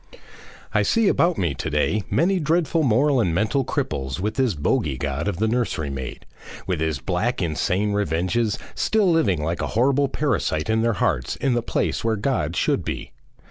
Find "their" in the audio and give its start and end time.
10.81-10.93